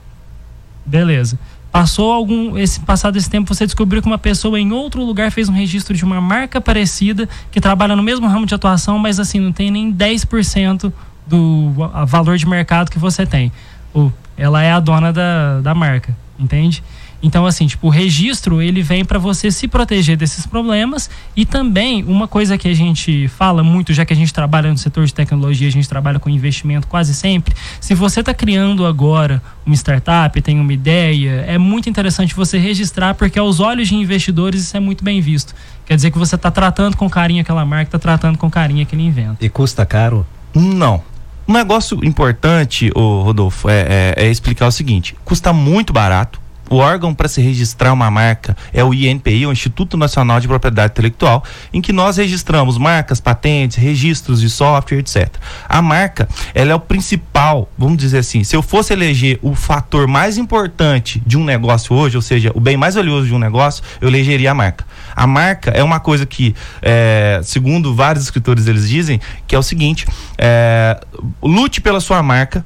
Beleza. 0.85 1.39
Passou 1.71 2.11
algum 2.11 2.57
esse 2.57 2.79
passado 2.79 3.17
esse 3.17 3.29
tempo 3.29 3.53
você 3.53 3.65
descobriu 3.65 4.01
que 4.01 4.07
uma 4.07 4.17
pessoa 4.17 4.59
em 4.59 4.71
outro 4.71 5.03
lugar 5.03 5.31
fez 5.31 5.49
um 5.49 5.53
registro 5.53 5.95
de 5.95 6.05
uma 6.05 6.21
marca 6.21 6.61
parecida 6.61 7.27
que 7.51 7.59
trabalha 7.59 7.95
no 7.95 8.03
mesmo 8.03 8.27
ramo 8.27 8.45
de 8.45 8.55
atuação, 8.55 8.97
mas 8.97 9.19
assim 9.19 9.39
não 9.39 9.51
tem 9.51 9.69
nem 9.69 9.93
10% 9.93 10.91
do 11.27 11.73
valor 12.07 12.37
de 12.37 12.47
mercado 12.47 12.89
que 12.89 12.97
você 12.97 13.25
tem. 13.25 13.51
Ou 13.93 14.13
ela 14.37 14.63
é 14.63 14.71
a 14.71 14.79
dona 14.79 15.11
da, 15.11 15.59
da 15.61 15.75
marca, 15.75 16.15
entende? 16.39 16.83
Então, 17.21 17.45
assim, 17.45 17.65
tipo, 17.65 17.87
o 17.87 17.89
registro 17.89 18.61
ele 18.61 18.81
vem 18.81 19.03
para 19.03 19.17
você 19.17 19.49
se 19.49 19.67
proteger 19.67 20.15
desses 20.15 20.45
problemas 20.45 21.09
e 21.35 21.45
também 21.45 22.03
uma 22.03 22.27
coisa 22.27 22.57
que 22.57 22.67
a 22.67 22.73
gente 22.75 23.27
fala 23.27 23.63
muito, 23.63 23.93
já 23.93 24.05
que 24.05 24.13
a 24.13 24.15
gente 24.15 24.33
trabalha 24.33 24.69
no 24.69 24.77
setor 24.77 25.05
de 25.05 25.13
tecnologia, 25.13 25.67
a 25.67 25.71
gente 25.71 25.89
trabalha 25.89 26.19
com 26.19 26.29
investimento 26.29 26.87
quase 26.87 27.15
sempre. 27.15 27.55
Se 27.81 27.95
você 27.95 28.19
está 28.19 28.33
criando 28.33 28.85
agora 28.85 29.41
uma 29.65 29.75
startup, 29.75 30.39
tem 30.41 30.59
uma 30.59 30.71
ideia, 30.71 31.43
é 31.47 31.57
muito 31.57 31.89
interessante 31.89 32.35
você 32.35 32.57
registrar, 32.57 33.15
porque 33.15 33.39
aos 33.39 33.59
olhos 33.59 33.87
de 33.87 33.95
investidores 33.95 34.61
isso 34.61 34.77
é 34.77 34.79
muito 34.79 35.03
bem 35.03 35.19
visto. 35.19 35.55
Quer 35.85 35.95
dizer 35.95 36.11
que 36.11 36.17
você 36.17 36.35
está 36.35 36.51
tratando 36.51 36.95
com 36.95 37.09
carinho 37.09 37.41
aquela 37.41 37.65
marca, 37.65 37.87
está 37.87 37.99
tratando 37.99 38.37
com 38.37 38.49
carinho 38.49 38.83
aquele 38.83 39.03
invento. 39.03 39.43
E 39.43 39.49
custa 39.49 39.85
caro? 39.85 40.25
Não. 40.53 41.01
Um 41.47 41.53
negócio 41.53 42.03
importante, 42.03 42.91
Rodolfo, 42.93 43.69
é, 43.69 44.13
é, 44.17 44.25
é 44.25 44.29
explicar 44.29 44.67
o 44.67 44.71
seguinte: 44.71 45.15
custa 45.23 45.53
muito 45.53 45.93
barato 45.93 46.46
o 46.69 46.77
órgão 46.77 47.13
para 47.13 47.27
se 47.27 47.41
registrar 47.41 47.93
uma 47.93 48.09
marca 48.09 48.55
é 48.73 48.83
o 48.83 48.93
INPI, 48.93 49.45
o 49.45 49.51
Instituto 49.51 49.97
Nacional 49.97 50.39
de 50.39 50.47
Propriedade 50.47 50.91
Intelectual, 50.91 51.43
em 51.73 51.81
que 51.81 51.93
nós 51.93 52.17
registramos 52.17 52.77
marcas, 52.77 53.19
patentes, 53.19 53.77
registros 53.77 54.41
de 54.41 54.49
software, 54.49 54.99
etc. 54.99 55.29
A 55.67 55.81
marca, 55.81 56.27
ela 56.53 56.71
é 56.71 56.75
o 56.75 56.79
principal, 56.79 57.69
vamos 57.77 57.97
dizer 57.97 58.19
assim, 58.19 58.43
se 58.43 58.55
eu 58.55 58.61
fosse 58.61 58.93
eleger 58.93 59.39
o 59.41 59.55
fator 59.55 60.07
mais 60.07 60.37
importante 60.37 61.21
de 61.25 61.37
um 61.37 61.43
negócio 61.43 61.95
hoje, 61.95 62.15
ou 62.15 62.21
seja, 62.21 62.51
o 62.53 62.59
bem 62.59 62.77
mais 62.77 62.95
valioso 62.95 63.27
de 63.27 63.33
um 63.33 63.39
negócio, 63.39 63.83
eu 64.01 64.07
elegeria 64.07 64.51
a 64.51 64.53
marca. 64.53 64.85
A 65.15 65.25
marca 65.25 65.71
é 65.71 65.83
uma 65.83 65.99
coisa 65.99 66.25
que, 66.25 66.55
é, 66.81 67.39
segundo 67.43 67.93
vários 67.95 68.25
escritores, 68.25 68.67
eles 68.67 68.87
dizem 68.87 69.19
que 69.47 69.55
é 69.55 69.59
o 69.59 69.63
seguinte: 69.63 70.05
é, 70.37 70.99
lute 71.41 71.81
pela 71.81 71.99
sua 71.99 72.21
marca, 72.21 72.65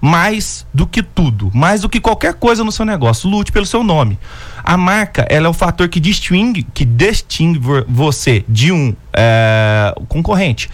mais 0.00 0.66
do 0.72 0.86
que 0.86 1.02
tudo, 1.02 1.50
mais 1.54 1.80
do 1.80 1.88
que 1.88 2.00
qualquer 2.00 2.34
coisa 2.34 2.62
no 2.64 2.72
seu 2.72 2.84
negócio, 2.84 3.28
lute 3.28 3.52
pelo 3.52 3.66
seu 3.66 3.82
nome. 3.82 4.18
A 4.62 4.76
marca, 4.76 5.26
ela 5.30 5.46
é 5.46 5.50
o 5.50 5.52
fator 5.52 5.88
que 5.88 6.00
distingue, 6.00 6.66
que 6.74 6.84
distingue 6.84 7.60
você 7.88 8.44
de 8.48 8.72
um 8.72 8.94
é, 9.12 9.94
concorrente. 10.08 10.68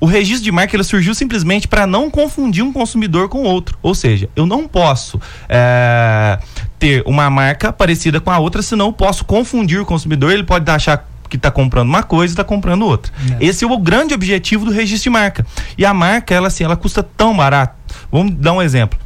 o 0.00 0.06
registro 0.06 0.44
de 0.44 0.52
marca 0.52 0.74
ele 0.74 0.82
surgiu 0.84 1.14
simplesmente 1.14 1.68
para 1.68 1.86
não 1.86 2.10
confundir 2.10 2.64
um 2.64 2.72
consumidor 2.72 3.28
com 3.28 3.44
outro. 3.44 3.78
Ou 3.82 3.94
seja, 3.94 4.28
eu 4.34 4.44
não 4.46 4.66
posso 4.66 5.20
é, 5.48 6.38
ter 6.78 7.02
uma 7.06 7.30
marca 7.30 7.72
parecida 7.72 8.20
com 8.20 8.30
a 8.30 8.38
outra, 8.38 8.62
senão 8.62 8.86
eu 8.86 8.92
posso 8.92 9.24
confundir 9.24 9.80
o 9.80 9.86
consumidor. 9.86 10.32
Ele 10.32 10.44
pode 10.44 10.68
achar 10.70 11.06
que 11.32 11.36
está 11.36 11.50
comprando 11.50 11.88
uma 11.88 12.02
coisa 12.02 12.32
e 12.32 12.34
está 12.34 12.44
comprando 12.44 12.84
outra. 12.84 13.10
É. 13.40 13.46
Esse 13.46 13.64
é 13.64 13.66
o 13.66 13.78
grande 13.78 14.12
objetivo 14.12 14.66
do 14.66 14.70
registro 14.70 15.04
de 15.04 15.10
marca. 15.10 15.46
E 15.78 15.86
a 15.86 15.94
marca, 15.94 16.34
ela 16.34 16.48
assim, 16.48 16.62
ela 16.62 16.76
custa 16.76 17.02
tão 17.02 17.34
barato. 17.34 17.74
Vamos 18.12 18.34
dar 18.34 18.52
um 18.52 18.60
exemplo. 18.60 18.98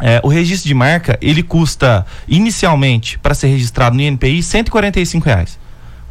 É, 0.00 0.20
o 0.24 0.28
registro 0.28 0.66
de 0.66 0.74
marca, 0.74 1.16
ele 1.22 1.42
custa 1.42 2.04
inicialmente 2.26 3.18
para 3.18 3.34
ser 3.34 3.46
registrado 3.46 3.94
no 3.94 4.02
INPI 4.02 4.42
145 4.42 5.24
reais. 5.24 5.58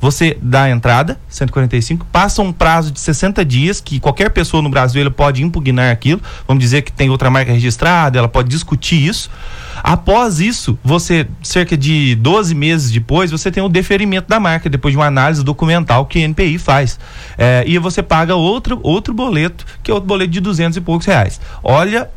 Você 0.01 0.37
dá 0.41 0.63
a 0.63 0.69
entrada, 0.69 1.19
145, 1.27 2.05
passa 2.05 2.41
um 2.41 2.53
prazo 2.53 2.89
de 2.89 2.99
60 3.01 3.43
dias, 3.43 3.81
que 3.81 3.99
qualquer 3.99 4.29
pessoa 4.29 4.63
no 4.63 4.69
Brasil 4.69 5.01
ele 5.01 5.09
pode 5.09 5.43
impugnar 5.43 5.91
aquilo. 5.91 6.21
Vamos 6.47 6.63
dizer 6.63 6.83
que 6.83 6.91
tem 6.91 7.09
outra 7.09 7.29
marca 7.29 7.51
registrada, 7.51 8.17
ela 8.17 8.29
pode 8.29 8.47
discutir 8.47 8.95
isso. 8.95 9.29
Após 9.83 10.39
isso, 10.39 10.79
você, 10.83 11.27
cerca 11.43 11.75
de 11.75 12.15
12 12.15 12.55
meses 12.55 12.91
depois, 12.91 13.31
você 13.31 13.51
tem 13.51 13.61
o 13.61 13.67
deferimento 13.67 14.29
da 14.29 14.39
marca, 14.39 14.69
depois 14.69 14.93
de 14.93 14.97
uma 14.97 15.07
análise 15.07 15.43
documental 15.43 16.05
que 16.05 16.19
a 16.19 16.21
NPI 16.21 16.57
faz. 16.57 16.97
É, 17.37 17.65
e 17.67 17.77
você 17.77 18.01
paga 18.01 18.35
outro, 18.35 18.79
outro 18.81 19.13
boleto, 19.13 19.65
que 19.83 19.91
é 19.91 19.93
outro 19.93 20.07
boleto 20.07 20.31
de 20.31 20.39
200 20.39 20.77
e 20.77 20.81
poucos 20.81 21.05
reais. 21.05 21.41
Olha 21.61 22.09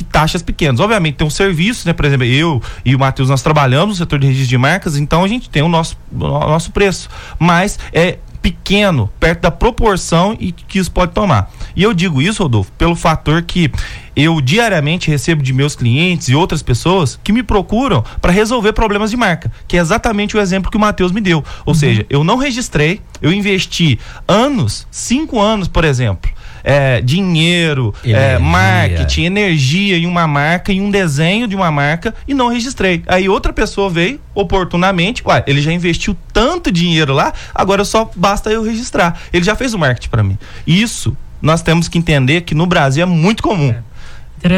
que 0.00 0.04
taxas 0.04 0.40
pequenas. 0.40 0.80
Obviamente 0.80 1.16
tem 1.16 1.26
um 1.26 1.30
serviço, 1.30 1.86
né? 1.86 1.92
Por 1.92 2.06
exemplo, 2.06 2.24
eu 2.24 2.62
e 2.84 2.96
o 2.96 2.98
Matheus 2.98 3.28
nós 3.28 3.42
trabalhamos 3.42 3.98
no 3.98 4.04
setor 4.04 4.18
de 4.18 4.26
registro 4.26 4.48
de 4.48 4.58
marcas, 4.58 4.96
então 4.96 5.22
a 5.22 5.28
gente 5.28 5.50
tem 5.50 5.62
o 5.62 5.68
nosso, 5.68 5.96
o 6.10 6.16
nosso 6.16 6.72
preço. 6.72 7.10
Mas 7.38 7.78
é 7.92 8.18
pequeno, 8.40 9.10
perto 9.20 9.42
da 9.42 9.50
proporção 9.50 10.34
e 10.40 10.52
que 10.52 10.78
isso 10.78 10.90
pode 10.90 11.12
tomar. 11.12 11.50
E 11.76 11.82
eu 11.82 11.92
digo 11.92 12.22
isso, 12.22 12.42
Rodolfo, 12.42 12.72
pelo 12.72 12.96
fator 12.96 13.42
que 13.42 13.70
eu 14.16 14.40
diariamente 14.40 15.10
recebo 15.10 15.42
de 15.42 15.52
meus 15.52 15.76
clientes 15.76 16.28
e 16.28 16.34
outras 16.34 16.62
pessoas 16.62 17.20
que 17.22 17.32
me 17.32 17.42
procuram 17.42 18.02
para 18.22 18.32
resolver 18.32 18.72
problemas 18.72 19.10
de 19.10 19.18
marca, 19.18 19.52
que 19.68 19.76
é 19.76 19.80
exatamente 19.80 20.34
o 20.34 20.40
exemplo 20.40 20.70
que 20.70 20.78
o 20.78 20.80
Matheus 20.80 21.12
me 21.12 21.20
deu. 21.20 21.44
Ou 21.66 21.74
uhum. 21.74 21.78
seja, 21.78 22.06
eu 22.08 22.24
não 22.24 22.38
registrei, 22.38 23.02
eu 23.20 23.30
investi 23.30 23.98
anos, 24.26 24.86
cinco 24.90 25.38
anos, 25.38 25.68
por 25.68 25.84
exemplo, 25.84 26.30
é, 26.62 27.00
dinheiro, 27.00 27.94
é, 28.04 28.38
marketing, 28.38 29.24
energia 29.24 29.96
em 29.96 30.06
uma 30.06 30.26
marca, 30.26 30.72
em 30.72 30.80
um 30.80 30.90
desenho 30.90 31.46
de 31.46 31.56
uma 31.56 31.70
marca 31.70 32.14
e 32.26 32.34
não 32.34 32.48
registrei. 32.48 33.02
Aí 33.06 33.28
outra 33.28 33.52
pessoa 33.52 33.88
veio 33.88 34.20
oportunamente, 34.34 35.22
ué, 35.26 35.42
ele 35.46 35.60
já 35.60 35.72
investiu 35.72 36.16
tanto 36.32 36.70
dinheiro 36.70 37.12
lá, 37.12 37.32
agora 37.54 37.84
só 37.84 38.10
basta 38.14 38.50
eu 38.50 38.62
registrar. 38.62 39.18
Ele 39.32 39.44
já 39.44 39.54
fez 39.54 39.74
o 39.74 39.78
marketing 39.78 40.08
para 40.08 40.22
mim. 40.22 40.38
Isso 40.66 41.16
nós 41.40 41.62
temos 41.62 41.88
que 41.88 41.98
entender 41.98 42.42
que 42.42 42.54
no 42.54 42.66
Brasil 42.66 43.02
é 43.02 43.06
muito 43.06 43.42
comum. 43.42 43.70
É 43.70 43.89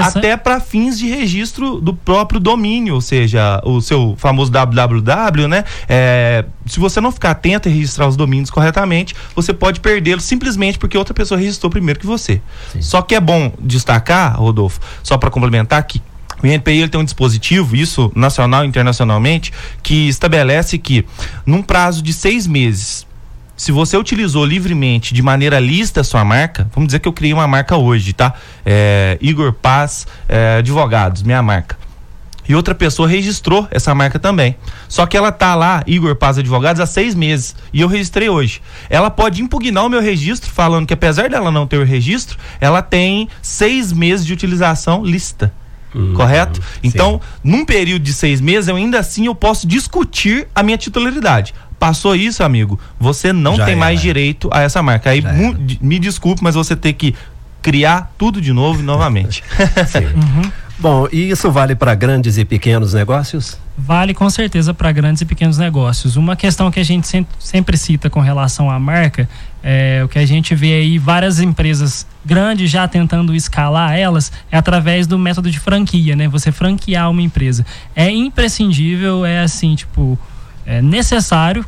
até 0.03 0.37
para 0.37 0.61
fins 0.61 0.99
de 0.99 1.09
registro 1.09 1.81
do 1.81 1.93
próprio 1.93 2.39
domínio, 2.39 2.95
ou 2.95 3.01
seja, 3.01 3.61
o 3.65 3.81
seu 3.81 4.15
famoso 4.17 4.51
www, 4.51 5.49
né? 5.49 5.65
É, 5.89 6.45
se 6.67 6.79
você 6.79 7.01
não 7.01 7.11
ficar 7.11 7.33
atento 7.33 7.69
e 7.69 7.73
registrar 7.73 8.07
os 8.07 8.17
domínios 8.17 8.51
corretamente, 8.51 9.15
você 9.35 9.53
pode 9.53 9.81
perdê-lo 9.81 10.21
simplesmente 10.21 10.79
porque 10.79 10.97
outra 10.97 11.15
pessoa 11.15 11.39
registrou 11.39 11.71
primeiro 11.71 11.99
que 11.99 12.07
você. 12.07 12.41
Sim. 12.73 12.83
Só 12.83 13.03
que 13.03 13.15
é 13.15 13.21
bom 13.21 13.53
destacar, 13.59 14.39
Rodolfo, 14.39 14.81
só 15.03 15.19
para 15.19 15.31
complementar 15.31 15.83
que 15.85 16.01
o 16.43 16.47
INPI 16.47 16.73
ele 16.73 16.89
tem 16.89 17.01
um 17.01 17.05
dispositivo, 17.05 17.77
isso 17.77 18.11
nacional 18.17 18.65
e 18.65 18.69
internacionalmente, 18.69 19.53
que 19.83 20.09
estabelece 20.09 20.77
que 20.77 21.07
num 21.47 21.63
prazo 21.63 22.03
de 22.03 22.13
seis 22.13 22.47
meses 22.47 23.07
se 23.57 23.71
você 23.71 23.97
utilizou 23.97 24.45
livremente, 24.45 25.15
de 25.15 25.23
maneira 25.23 25.61
lista 25.61 26.01
a 26.01 26.05
sua 26.05 26.25
marca, 26.25 26.69
vamos 26.75 26.89
dizer 26.89 26.99
que 26.99 27.09
eu 27.09 27.13
criei 27.13 27.33
uma 27.33 27.47
marca 27.47 27.77
hoje, 27.77 28.13
tá? 28.13 28.35
É, 28.65 29.19
Igor 29.21 29.53
Paz 29.53 30.07
é, 30.29 30.57
Advogados, 30.59 31.23
minha 31.23 31.43
marca. 31.43 31.77
E 32.49 32.55
outra 32.55 32.75
pessoa 32.75 33.09
registrou 33.09 33.69
essa 33.71 33.95
marca 33.95 34.19
também. 34.19 34.57
Só 34.89 35.07
que 35.07 35.17
ela 35.17 35.31
tá 35.31 35.55
lá, 35.55 35.83
Igor 35.87 36.17
Paz 36.17 36.39
Advogados, 36.39 36.81
há 36.81 36.87
seis 36.87 37.15
meses. 37.15 37.55
E 37.73 37.81
eu 37.81 37.89
registrei 37.89 38.29
hoje. 38.29 38.61
Ela 38.91 39.11
pode 39.11 39.41
impugnar 39.41 39.87
o 39.87 39.89
meu 39.89 40.01
registro, 40.01 40.51
falando 40.51 40.87
que 40.87 40.95
apesar 40.95 41.31
dela 41.31 41.51
não 41.51 41.67
ter 41.67 41.79
o 41.79 41.85
registro, 41.85 42.39
ela 42.61 42.83
tem 42.83 43.29
seis 43.41 43.93
meses 43.93 44.27
de 44.27 44.33
utilização 44.33 45.05
lista. 45.05 45.53
Uhum, 45.95 46.15
correto? 46.15 46.61
Então, 46.83 47.21
num 47.45 47.65
período 47.65 48.03
de 48.03 48.13
seis 48.13 48.41
meses, 48.41 48.69
eu 48.69 48.77
ainda 48.77 48.99
assim 48.99 49.27
eu 49.27 49.35
posso 49.35 49.67
discutir 49.67 50.49
a 50.55 50.63
minha 50.63 50.79
titularidade. 50.79 51.55
Passou 51.83 52.15
isso, 52.15 52.45
amigo, 52.45 52.79
você 52.97 53.33
não 53.33 53.57
Já 53.57 53.65
tem 53.65 53.75
mais 53.75 54.01
direito 54.01 54.49
a 54.53 54.61
essa 54.61 54.81
marca. 54.81 55.11
Aí 55.11 55.21
me 55.81 55.99
desculpe, 55.99 56.41
mas 56.41 56.55
você 56.55 56.77
tem 56.77 56.95
que 56.95 57.13
criar 57.61 58.13
tudo 58.17 58.41
de 58.41 58.53
novo 58.53 58.79
e 58.79 58.83
novamente. 58.85 59.43
uhum. 60.15 60.53
Bom, 60.79 61.09
e 61.11 61.31
isso 61.31 61.51
vale 61.51 61.75
para 61.75 61.93
grandes 61.97 62.39
e 62.39 62.45
pequenos 62.45 62.95
negócios? 62.95 63.59
Vale 63.77 64.15
com 64.15 64.31
certeza 64.31 64.73
para 64.73 64.93
grandes 64.93 65.23
e 65.23 65.25
pequenos 65.25 65.59
negócios. 65.59 66.15
Uma 66.15 66.37
questão 66.37 66.71
que 66.71 66.79
a 66.79 66.85
gente 66.85 67.27
sempre 67.41 67.77
cita 67.77 68.09
com 68.09 68.21
relação 68.21 68.71
à 68.71 68.79
marca 68.79 69.29
é 69.61 70.03
o 70.05 70.09
que 70.09 70.21
a 70.21 70.27
gente 70.27 70.55
vê 70.55 70.75
aí 70.75 70.99
várias 70.99 71.41
empresas 71.41 72.07
grandes 72.25 72.71
já 72.71 72.87
tentando 72.87 73.35
escalar 73.35 73.99
elas 73.99 74.31
é 74.53 74.57
através 74.57 75.09
do 75.09 75.19
método 75.19 75.51
de 75.51 75.59
franquia, 75.59 76.15
né? 76.15 76.29
Você 76.29 76.53
franquear 76.53 77.11
uma 77.11 77.23
empresa. 77.23 77.67
É 77.97 78.09
imprescindível, 78.09 79.27
é 79.27 79.41
assim, 79.41 79.75
tipo, 79.75 80.17
é 80.67 80.81
necessário, 80.81 81.65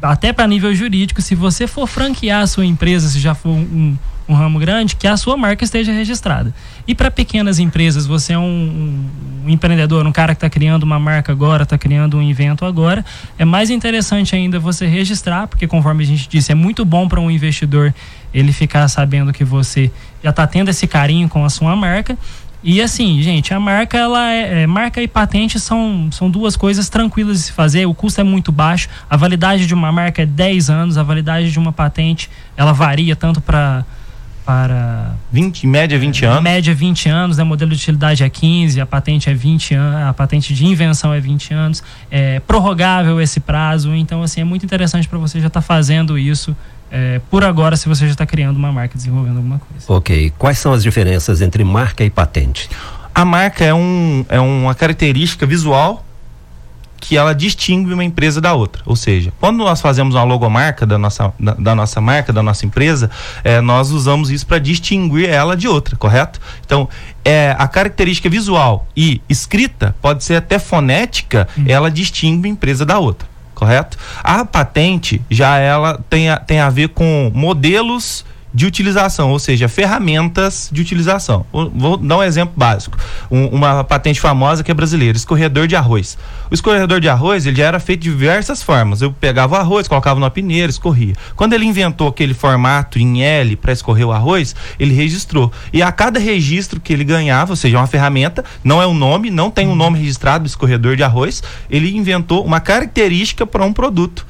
até 0.00 0.32
para 0.32 0.46
nível 0.46 0.74
jurídico, 0.74 1.20
se 1.20 1.34
você 1.34 1.66
for 1.66 1.86
franquear 1.86 2.42
a 2.42 2.46
sua 2.46 2.64
empresa, 2.64 3.08
se 3.08 3.18
já 3.18 3.34
for 3.34 3.50
um, 3.50 3.96
um 4.28 4.34
ramo 4.34 4.58
grande, 4.58 4.94
que 4.94 5.08
a 5.08 5.16
sua 5.16 5.36
marca 5.36 5.64
esteja 5.64 5.92
registrada. 5.92 6.54
E 6.86 6.94
para 6.94 7.10
pequenas 7.10 7.58
empresas, 7.58 8.06
você 8.06 8.34
é 8.34 8.38
um, 8.38 9.04
um, 9.44 9.50
empreendedor, 9.50 10.06
um 10.06 10.12
cara 10.12 10.34
que 10.34 10.38
está 10.38 10.50
criando 10.50 10.82
uma 10.82 10.98
marca 10.98 11.32
agora, 11.32 11.62
está 11.62 11.78
criando 11.78 12.18
um 12.18 12.22
evento 12.22 12.64
agora, 12.64 13.04
é 13.38 13.44
mais 13.44 13.70
interessante 13.70 14.36
ainda 14.36 14.60
você 14.60 14.86
registrar, 14.86 15.48
porque 15.48 15.66
conforme 15.66 16.04
a 16.04 16.06
gente 16.06 16.28
disse, 16.28 16.52
é 16.52 16.54
muito 16.54 16.84
bom 16.84 17.08
para 17.08 17.20
um 17.20 17.30
investidor 17.30 17.94
ele 18.32 18.52
ficar 18.52 18.86
sabendo 18.88 19.32
que 19.32 19.44
você 19.44 19.90
já 20.22 20.30
está 20.30 20.46
tendo 20.46 20.68
esse 20.68 20.86
carinho 20.86 21.28
com 21.28 21.44
a 21.44 21.48
sua 21.50 21.74
marca 21.74 22.16
e 22.62 22.80
assim, 22.82 23.22
gente, 23.22 23.54
a 23.54 23.60
marca, 23.60 23.96
ela 23.96 24.32
é, 24.32 24.62
é, 24.62 24.66
marca 24.66 25.00
e 25.00 25.06
patente 25.06 25.60
são, 25.60 26.08
são 26.10 26.30
duas 26.30 26.56
coisas 26.56 26.88
tranquilas 26.88 27.38
de 27.38 27.42
se 27.44 27.52
fazer, 27.52 27.86
o 27.86 27.94
custo 27.94 28.20
é 28.20 28.24
muito 28.24 28.50
baixo, 28.50 28.88
a 29.08 29.16
validade 29.16 29.66
de 29.66 29.74
uma 29.74 29.92
marca 29.92 30.22
é 30.22 30.26
10 30.26 30.68
anos, 30.70 30.98
a 30.98 31.02
validade 31.02 31.52
de 31.52 31.58
uma 31.58 31.72
patente, 31.72 32.28
ela 32.56 32.72
varia 32.72 33.14
tanto 33.14 33.40
para 33.40 33.84
para 34.48 35.14
20, 35.30 35.66
média 35.66 35.98
20 35.98 36.24
anos. 36.24 36.42
Média 36.42 36.74
20 36.74 37.08
anos, 37.10 37.36
né? 37.36 37.44
Modelo 37.44 37.70
de 37.72 37.76
utilidade 37.76 38.24
é 38.24 38.30
15, 38.30 38.80
a 38.80 38.86
patente 38.86 39.28
é 39.28 39.34
20 39.34 39.74
anos, 39.74 40.08
a 40.08 40.14
patente 40.14 40.54
de 40.54 40.64
invenção 40.64 41.12
é 41.12 41.20
20 41.20 41.52
anos. 41.52 41.82
É 42.10 42.40
prorrogável 42.40 43.20
esse 43.20 43.40
prazo, 43.40 43.94
então 43.94 44.22
assim, 44.22 44.40
é 44.40 44.44
muito 44.44 44.64
interessante 44.64 45.06
para 45.06 45.18
você 45.18 45.38
já 45.38 45.48
estar 45.48 45.60
tá 45.60 45.66
fazendo 45.66 46.18
isso 46.18 46.56
é, 46.90 47.20
por 47.30 47.44
agora 47.44 47.76
se 47.76 47.88
você 47.88 48.06
já 48.06 48.12
está 48.12 48.26
criando 48.26 48.56
uma 48.56 48.72
marca, 48.72 48.96
desenvolvendo 48.96 49.36
alguma 49.36 49.58
coisa. 49.58 49.84
Ok. 49.88 50.32
Quais 50.38 50.58
são 50.58 50.72
as 50.72 50.82
diferenças 50.82 51.40
entre 51.40 51.62
marca 51.64 52.04
e 52.04 52.10
patente? 52.10 52.68
A 53.14 53.24
marca 53.24 53.64
é, 53.64 53.74
um, 53.74 54.24
é 54.28 54.40
uma 54.40 54.74
característica 54.74 55.44
visual 55.44 56.04
que 57.00 57.16
ela 57.16 57.32
distingue 57.32 57.92
uma 57.92 58.04
empresa 58.04 58.40
da 58.40 58.54
outra. 58.54 58.82
Ou 58.84 58.96
seja, 58.96 59.32
quando 59.38 59.58
nós 59.58 59.80
fazemos 59.80 60.14
uma 60.14 60.24
logomarca 60.24 60.84
da 60.84 60.98
nossa, 60.98 61.32
da, 61.38 61.54
da 61.54 61.74
nossa 61.74 62.00
marca, 62.00 62.32
da 62.32 62.42
nossa 62.42 62.66
empresa, 62.66 63.10
é, 63.44 63.60
nós 63.60 63.90
usamos 63.90 64.30
isso 64.30 64.46
para 64.46 64.58
distinguir 64.58 65.28
ela 65.28 65.56
de 65.56 65.68
outra, 65.68 65.96
correto? 65.96 66.40
Então, 66.64 66.88
é, 67.24 67.54
a 67.58 67.68
característica 67.68 68.28
visual 68.28 68.86
e 68.96 69.20
escrita, 69.28 69.94
pode 70.02 70.24
ser 70.24 70.36
até 70.36 70.58
fonética, 70.58 71.46
hum. 71.56 71.64
ela 71.68 71.90
distingue 71.90 72.48
uma 72.48 72.48
empresa 72.48 72.84
da 72.84 72.98
outra 72.98 73.27
correto? 73.58 73.98
A 74.22 74.44
patente 74.44 75.20
já 75.28 75.58
ela 75.58 76.00
tem 76.08 76.30
a, 76.30 76.36
tem 76.36 76.60
a 76.60 76.70
ver 76.70 76.90
com 76.90 77.30
modelos 77.34 78.24
de 78.58 78.66
utilização, 78.66 79.30
ou 79.30 79.38
seja, 79.38 79.68
ferramentas 79.68 80.68
de 80.72 80.82
utilização. 80.82 81.46
Vou 81.52 81.96
dar 81.96 82.16
um 82.16 82.22
exemplo 82.24 82.54
básico. 82.56 82.98
Um, 83.30 83.46
uma 83.46 83.84
patente 83.84 84.20
famosa 84.20 84.64
que 84.64 84.70
é 84.72 84.74
brasileira, 84.74 85.16
escorredor 85.16 85.68
de 85.68 85.76
arroz. 85.76 86.18
O 86.50 86.54
escorredor 86.54 86.98
de 86.98 87.08
arroz, 87.08 87.46
ele 87.46 87.54
já 87.54 87.66
era 87.66 87.78
feito 87.78 88.00
de 88.00 88.10
diversas 88.10 88.60
formas. 88.60 89.00
Eu 89.00 89.12
pegava 89.12 89.54
o 89.54 89.58
arroz, 89.60 89.86
colocava 89.86 90.18
numa 90.18 90.28
peneira, 90.28 90.68
escorria. 90.68 91.14
Quando 91.36 91.52
ele 91.52 91.66
inventou 91.66 92.08
aquele 92.08 92.34
formato 92.34 92.98
em 92.98 93.22
L 93.22 93.54
para 93.54 93.72
escorrer 93.72 94.04
o 94.04 94.10
arroz, 94.10 94.56
ele 94.76 94.92
registrou. 94.92 95.52
E 95.72 95.80
a 95.80 95.92
cada 95.92 96.18
registro 96.18 96.80
que 96.80 96.92
ele 96.92 97.04
ganhava, 97.04 97.52
ou 97.52 97.56
seja, 97.56 97.78
uma 97.78 97.86
ferramenta, 97.86 98.44
não 98.64 98.82
é 98.82 98.86
um 98.88 98.94
nome, 98.94 99.30
não 99.30 99.52
tem 99.52 99.68
um 99.68 99.76
nome 99.76 100.00
registrado, 100.00 100.48
escorredor 100.48 100.96
de 100.96 101.04
arroz, 101.04 101.44
ele 101.70 101.96
inventou 101.96 102.44
uma 102.44 102.58
característica 102.58 103.46
para 103.46 103.64
um 103.64 103.72
produto 103.72 104.26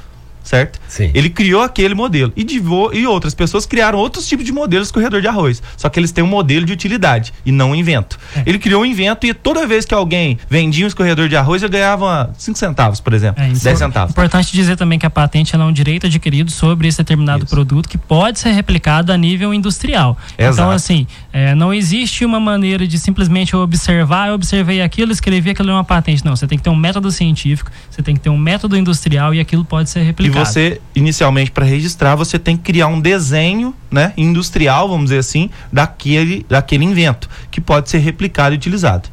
certo? 0.49 0.81
Sim. 0.89 1.11
Ele 1.13 1.29
criou 1.29 1.61
aquele 1.61 1.95
modelo. 1.95 2.33
E, 2.35 2.43
divô, 2.43 2.91
e 2.91 3.07
outras 3.07 3.35
pessoas 3.35 3.67
criaram 3.67 3.99
outros 3.99 4.27
tipos 4.27 4.47
de 4.47 4.51
modelos 4.51 4.89
de 4.89 4.95
corredor 4.95 5.21
de 5.21 5.29
arroz. 5.29 5.63
Só 5.77 5.91
que 5.91 6.01
eles 6.01 6.11
têm 6.11 6.25
um 6.25 6.27
modelo 6.27 6.65
de 6.65 6.73
utilidade 6.73 7.35
e 7.45 7.53
não 7.53 7.73
um 7.73 7.75
invento. 7.75 8.19
É. 8.35 8.45
Ele 8.47 8.59
criou 8.59 8.81
um 8.81 8.87
invento 8.87 9.27
e 9.27 9.35
toda 9.35 9.67
vez 9.67 9.85
que 9.85 9.93
alguém 9.93 10.39
vendia 10.49 10.87
um 10.87 10.89
escorredor 10.89 11.29
de 11.29 11.37
arroz, 11.37 11.63
ele 11.63 11.73
ganhava 11.73 12.33
5 12.39 12.59
centavos, 12.59 12.99
por 12.99 13.13
exemplo. 13.13 13.43
É, 13.43 13.49
10 13.49 13.79
centavos. 13.79 14.13
Importante 14.13 14.51
dizer 14.51 14.77
também 14.77 14.99
que 14.99 15.05
a 15.05 15.11
patente 15.11 15.55
é 15.55 15.59
um 15.59 15.73
direito 15.73 16.07
adquirido 16.07 16.51
sobre 16.51 16.89
esse 16.89 16.97
determinado 16.97 17.45
Isso. 17.45 17.55
produto 17.55 17.87
que 17.87 17.99
pode 17.99 18.39
ser 18.39 18.53
replicado 18.53 19.13
a 19.13 19.19
nível 19.19 19.53
industrial. 19.53 20.17
Então, 20.33 20.49
Exato. 20.49 20.71
assim, 20.71 21.07
é, 21.31 21.55
não 21.55 21.75
existe 21.75 22.25
uma 22.25 22.41
maneira 22.41 22.87
de 22.87 22.99
simplesmente 22.99 23.53
eu 23.53 23.61
observar, 23.61 24.29
eu 24.29 24.35
observei 24.35 24.81
aquilo, 24.81 25.13
escrevi 25.13 25.51
aquilo 25.51 25.69
é 25.71 25.75
uma 25.75 25.85
patente. 25.85 26.25
Não, 26.25 26.35
você 26.35 26.47
tem 26.47 26.57
que 26.57 26.65
ter 26.65 26.71
um 26.71 26.77
método 26.77 27.11
científico, 27.11 27.71
você 27.91 28.03
tem 28.03 28.15
que 28.15 28.21
ter 28.21 28.31
um 28.31 28.39
método 28.39 28.79
industrial 28.79 29.35
e 29.35 29.41
aquilo 29.41 29.63
pode 29.63 29.91
ser 29.91 30.01
replicado. 30.01 30.38
Você, 30.39 30.81
inicialmente, 30.95 31.51
para 31.51 31.65
registrar, 31.65 32.15
você 32.15 32.39
tem 32.39 32.57
que 32.57 32.63
criar 32.65 32.87
um 32.87 33.01
desenho 33.01 33.75
né, 33.91 34.13
industrial, 34.17 34.89
vamos 34.89 35.07
dizer 35.07 35.19
assim, 35.19 35.51
daquele, 35.73 36.45
daquele 36.49 36.85
invento, 36.85 37.29
que 37.51 37.61
pode 37.61 37.91
ser 37.91 37.99
replicado 37.99 38.55
e 38.55 38.57
utilizado. 38.57 39.09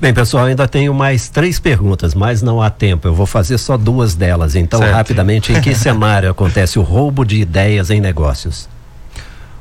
Bem, 0.00 0.14
pessoal, 0.14 0.46
ainda 0.46 0.66
tenho 0.66 0.94
mais 0.94 1.28
três 1.28 1.60
perguntas, 1.60 2.14
mas 2.14 2.40
não 2.40 2.62
há 2.62 2.70
tempo. 2.70 3.06
Eu 3.06 3.14
vou 3.14 3.26
fazer 3.26 3.58
só 3.58 3.76
duas 3.76 4.14
delas. 4.14 4.54
Então, 4.54 4.80
Certo. 4.80 4.94
rapidamente, 4.94 5.52
em 5.52 5.60
que 5.60 5.74
cenário 5.76 6.30
acontece 6.30 6.78
o 6.78 6.82
roubo 6.82 7.24
de 7.24 7.38
ideias 7.40 7.90
em 7.90 8.00
negócios? 8.00 8.68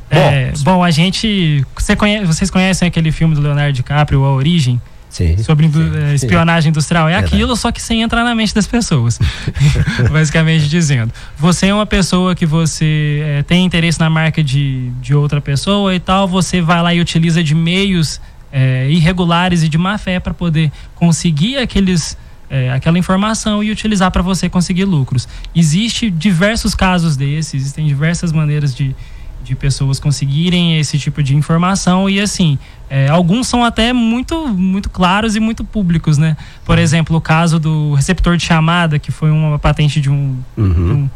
É, 0.10 0.52
bom, 0.62 0.84
a 0.84 0.90
gente. 0.90 1.64
Você 1.78 1.96
conhece, 1.96 2.26
vocês 2.26 2.50
conhecem 2.50 2.88
aquele 2.88 3.12
filme 3.12 3.36
do 3.36 3.42
Leonardo 3.42 3.74
DiCaprio, 3.74 4.24
A 4.24 4.34
Origem? 4.34 4.82
Sim. 5.10 5.38
sobre 5.40 5.68
sim, 5.68 5.92
eh, 5.96 6.10
sim. 6.10 6.26
espionagem 6.26 6.70
industrial. 6.70 7.08
É 7.10 7.14
Verdade. 7.14 7.34
aquilo, 7.36 7.56
só 7.56 7.72
que 7.72 7.82
sem 7.82 8.02
entrar 8.04 8.24
na 8.24 8.36
mente 8.36 8.54
das 8.54 8.68
pessoas. 8.68 9.20
Basicamente 10.12 10.70
dizendo. 10.70 11.12
Você 11.38 11.68
é 11.68 11.74
uma 11.74 11.86
pessoa 11.86 12.36
que 12.36 12.46
você 12.46 13.22
eh, 13.24 13.44
tem 13.44 13.66
interesse 13.66 14.00
na 14.00 14.10
marca 14.10 14.44
de, 14.44 14.90
de 15.02 15.16
outra 15.16 15.42
pessoa 15.42 15.94
e 15.96 16.00
tal, 16.00 16.28
você 16.28 16.62
vai 16.62 16.82
lá 16.82 16.94
e 16.94 17.02
utiliza 17.02 17.44
de 17.44 17.56
meios 17.56 18.22
eh, 18.54 18.88
irregulares 18.90 19.64
e 19.64 19.70
de 19.70 19.78
má 19.78 19.98
fé 19.98 20.20
para 20.20 20.34
poder 20.34 20.72
conseguir 20.96 21.58
aqueles. 21.58 22.16
eh, 22.50 22.72
aquela 22.72 22.98
informação 22.98 23.64
e 23.64 23.72
utilizar 23.72 24.10
para 24.12 24.22
você 24.24 24.50
conseguir 24.50 24.86
lucros. 24.86 25.28
Existe 25.56 26.10
diversos 26.10 26.74
casos 26.76 27.16
desses, 27.16 27.54
existem 27.54 27.86
diversas 27.86 28.32
maneiras 28.32 28.74
de, 28.76 28.96
de 29.44 29.56
pessoas 29.56 30.00
conseguirem 30.00 30.80
esse 30.80 30.98
tipo 31.00 31.24
de 31.24 31.36
informação 31.36 32.10
e 32.10 32.20
assim 32.20 32.58
é, 32.90 33.08
alguns 33.08 33.48
são 33.48 33.64
até 33.64 33.94
muito 33.94 34.48
muito 34.48 34.90
claros 34.90 35.36
e 35.36 35.40
muito 35.40 35.64
públicos 35.64 36.18
né 36.18 36.36
por 36.66 36.78
exemplo 36.78 37.18
o 37.18 37.22
caso 37.22 37.60
do 37.60 37.94
receptor 37.94 38.36
de 38.38 38.44
chamada 38.44 39.00
que 39.00 39.12
foi 39.12 39.32
uma 39.32 39.58
patente 39.58 40.02
de 40.02 40.10
um, 40.10 40.36
de 40.58 40.62
Uhum. 40.62 40.94
um, 40.94 41.10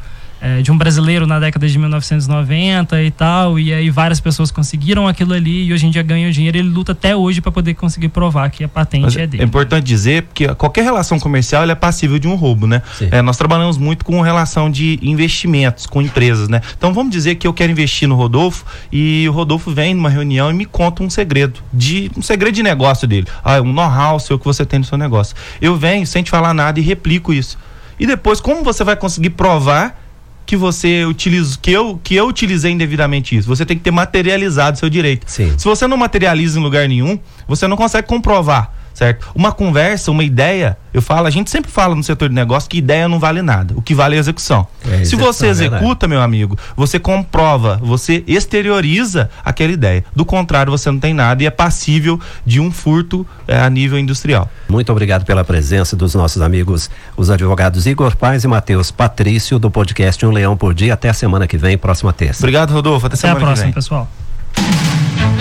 é, 0.43 0.61
de 0.61 0.71
um 0.71 0.77
brasileiro 0.77 1.25
na 1.25 1.39
década 1.39 1.67
de 1.67 1.79
1990 1.79 3.01
e 3.01 3.09
tal 3.09 3.57
e 3.57 3.73
aí 3.73 3.89
várias 3.89 4.19
pessoas 4.19 4.51
conseguiram 4.51 5.07
aquilo 5.07 5.33
ali 5.33 5.65
e 5.65 5.73
hoje 5.73 5.87
em 5.87 5.89
dia 5.89 6.03
ganham 6.03 6.29
dinheiro 6.29 6.57
ele 6.57 6.67
luta 6.67 6.91
até 6.91 7.15
hoje 7.15 7.39
para 7.39 7.51
poder 7.51 7.73
conseguir 7.73 8.09
provar 8.09 8.49
que 8.49 8.63
a 8.63 8.67
patente 8.67 9.03
Mas 9.03 9.15
é 9.15 9.23
é 9.23 9.27
dele 9.27 9.43
importante 9.43 9.85
dizer 9.85 10.27
que 10.33 10.53
qualquer 10.55 10.83
relação 10.83 11.17
comercial 11.19 11.63
ela 11.63 11.71
é 11.71 11.75
passível 11.75 12.19
de 12.19 12.27
um 12.27 12.35
roubo, 12.35 12.67
né? 12.67 12.81
É, 13.09 13.21
nós 13.21 13.37
trabalhamos 13.37 13.77
muito 13.77 14.03
com 14.03 14.19
relação 14.21 14.69
de 14.69 14.99
investimentos, 15.01 15.85
com 15.85 16.01
empresas, 16.01 16.49
né? 16.49 16.61
Então 16.77 16.93
vamos 16.93 17.11
dizer 17.11 17.35
que 17.35 17.47
eu 17.47 17.53
quero 17.53 17.71
investir 17.71 18.07
no 18.07 18.15
Rodolfo 18.15 18.65
e 18.91 19.25
o 19.29 19.31
Rodolfo 19.31 19.71
vem 19.71 19.93
numa 19.93 20.09
reunião 20.09 20.49
e 20.51 20.53
me 20.53 20.65
conta 20.65 21.03
um 21.03 21.09
segredo, 21.09 21.61
de 21.71 22.11
um 22.17 22.21
segredo 22.21 22.53
de 22.53 22.63
negócio 22.63 23.07
dele. 23.07 23.27
Ah, 23.43 23.61
um 23.61 23.71
know-how 23.71 24.19
seu 24.19 24.37
que 24.37 24.45
você 24.45 24.65
tem 24.65 24.79
no 24.79 24.85
seu 24.85 24.97
negócio. 24.97 25.35
Eu 25.61 25.77
venho 25.77 26.05
sem 26.05 26.21
te 26.21 26.29
falar 26.29 26.53
nada 26.53 26.79
e 26.79 26.83
replico 26.83 27.33
isso. 27.33 27.57
E 27.99 28.05
depois, 28.05 28.41
como 28.41 28.63
você 28.63 28.83
vai 28.83 28.95
conseguir 28.95 29.29
provar 29.31 30.02
que 30.45 30.55
você 30.55 31.05
utiliza, 31.05 31.57
que 31.61 31.71
eu, 31.71 31.99
que 32.03 32.15
eu 32.15 32.27
utilizei 32.27 32.71
indevidamente 32.71 33.35
isso? 33.35 33.47
Você 33.47 33.65
tem 33.65 33.77
que 33.77 33.83
ter 33.83 33.91
materializado 33.91 34.77
seu 34.77 34.89
direito. 34.89 35.25
Sim. 35.29 35.53
Se 35.57 35.65
você 35.65 35.87
não 35.87 35.97
materializa 35.97 36.59
em 36.59 36.63
lugar 36.63 36.87
nenhum, 36.87 37.19
você 37.47 37.67
não 37.67 37.77
consegue 37.77 38.07
comprovar, 38.07 38.71
certo? 38.93 39.27
Uma 39.33 39.51
conversa, 39.51 40.11
uma 40.11 40.23
ideia, 40.23 40.77
eu 40.93 41.01
falo, 41.01 41.27
a 41.27 41.29
gente 41.29 41.49
sempre 41.49 41.71
fala 41.71 41.95
no 41.95 42.03
setor 42.03 42.29
de 42.29 42.35
negócio 42.35 42.69
que 42.69 42.77
ideia 42.77 43.07
não 43.07 43.19
vale 43.19 43.41
nada. 43.41 43.73
O 43.75 43.81
que 43.81 43.95
vale 43.95 44.15
é 44.15 44.17
a 44.17 44.19
execução. 44.19 44.67
É, 44.85 44.97
Se 44.97 45.01
execução, 45.01 45.33
você 45.33 45.47
é 45.47 45.49
executa, 45.49 46.07
meu 46.07 46.21
amigo, 46.21 46.57
você 46.75 46.99
comprova, 46.99 47.79
você 47.81 48.23
exterioriza 48.27 49.29
aquela 49.43 49.71
ideia. 49.71 50.03
Do 50.15 50.25
contrário, 50.25 50.71
você 50.71 50.91
não 50.91 50.99
tem 50.99 51.13
nada 51.13 51.41
e 51.41 51.45
é 51.45 51.51
passível 51.51 52.19
de 52.45 52.59
um 52.59 52.71
furto 52.71 53.25
eh, 53.47 53.59
a 53.59 53.69
nível 53.69 53.97
industrial. 53.97 54.49
Muito 54.69 54.91
obrigado 54.91 55.25
pela 55.25 55.43
presença 55.43 55.95
dos 55.95 56.13
nossos 56.13 56.41
amigos, 56.41 56.89
os 57.17 57.29
advogados 57.29 57.85
Igor 57.85 58.15
Paz 58.15 58.43
e 58.43 58.47
Matheus 58.47 58.91
Patrício, 58.91 59.57
do 59.57 59.71
podcast 59.71 60.25
Um 60.25 60.31
Leão 60.31 60.55
por 60.55 60.73
Dia. 60.73 60.93
Até 60.93 61.09
a 61.09 61.13
semana 61.13 61.47
que 61.47 61.57
vem, 61.57 61.77
próxima 61.77 62.13
terça. 62.13 62.41
Obrigado, 62.41 62.71
Rodolfo. 62.71 63.07
Até, 63.07 63.15
até 63.15 63.27
a 63.27 63.33
semana 63.33 63.39
que 63.39 63.45
próxima 63.45 63.65
vem. 63.65 63.73
pessoal 63.73 64.09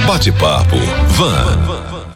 Bate-papo 0.07 0.77
Van. 1.17 1.92